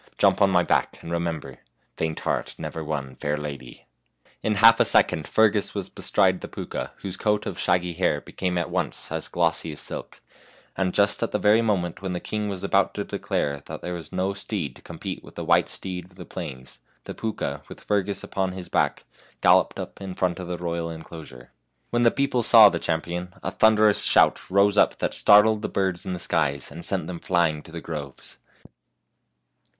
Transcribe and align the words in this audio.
Jump 0.17 0.41
on 0.41 0.49
my 0.49 0.63
back, 0.63 0.97
and 1.03 1.11
remember, 1.11 1.51
f 1.51 1.57
Faint 1.95 2.21
heart 2.21 2.55
never 2.57 2.83
won 2.83 3.13
fair 3.13 3.37
lady.'" 3.37 3.85
In 4.41 4.55
half 4.55 4.79
a 4.79 4.83
second 4.83 5.27
Fergus 5.27 5.75
was 5.75 5.89
bestride 5.89 6.41
the 6.41 6.47
Pooka, 6.47 6.89
whose 7.03 7.17
coat 7.17 7.45
of 7.45 7.59
shaggy 7.59 7.93
hair 7.93 8.19
became 8.19 8.57
at 8.57 8.71
once 8.71 9.11
as 9.11 9.27
glossy 9.27 9.71
as 9.73 9.79
silk, 9.79 10.19
and 10.75 10.91
just 10.95 11.21
at 11.21 11.29
the 11.29 11.37
very 11.37 11.61
moment 11.61 12.01
when 12.01 12.13
the 12.13 12.19
king 12.19 12.49
was 12.49 12.63
about 12.63 12.95
to 12.95 13.03
declare 13.03 13.59
there 13.67 13.93
was 13.93 14.11
no 14.11 14.33
steed 14.33 14.75
to 14.75 14.81
compete 14.81 15.23
with 15.23 15.35
the 15.35 15.45
white 15.45 15.69
steed 15.69 16.05
of 16.05 16.15
the 16.15 16.25
plains, 16.25 16.81
the 17.03 17.13
Pooka, 17.13 17.61
with 17.69 17.79
Fergus 17.83 18.23
upon 18.23 18.53
his 18.53 18.69
back, 18.69 19.03
galloped 19.39 19.77
up 19.79 20.01
in 20.01 20.15
front 20.15 20.39
of 20.39 20.47
the 20.47 20.57
royal 20.57 20.89
in 20.89 21.03
closure. 21.03 21.51
When 21.91 22.01
the 22.01 22.09
people 22.09 22.41
saw 22.41 22.69
the 22.69 22.79
champion 22.79 23.35
a 23.43 23.51
thun 23.51 23.77
derous 23.77 24.03
shout 24.03 24.49
rose 24.49 24.77
up 24.77 24.97
that 24.97 25.13
startled 25.13 25.61
the 25.61 25.69
birds 25.69 26.07
in 26.07 26.13
the 26.13 26.17
skies, 26.19 26.71
and 26.71 26.83
sent 26.83 27.05
them 27.05 27.19
flying 27.19 27.61
to 27.61 27.71
the 27.71 27.79
groves. 27.81 28.39